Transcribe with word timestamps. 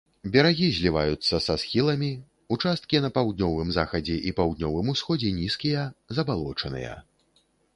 Берагі 0.33 0.67
зліваюцца 0.77 1.35
са 1.47 1.53
схіламі, 1.63 2.09
участкі 2.57 3.01
на 3.05 3.09
паўднёвым 3.17 3.69
захадзе 3.77 4.17
і 4.31 4.35
паўднёвым 4.43 4.85
усходзе 4.95 5.29
нізкія, 5.41 5.81
забалочаныя. 6.19 6.93